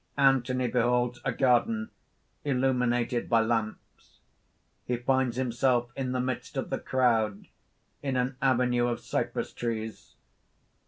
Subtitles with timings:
[0.17, 1.91] (Anthony beholds a garden,
[2.43, 4.17] illuminated by lamps:
[4.89, 7.45] _He finds himself in the midst of the crowd,
[8.01, 10.15] in an avenue of cypress trees.